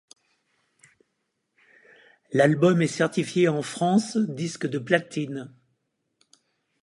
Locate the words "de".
4.65-4.79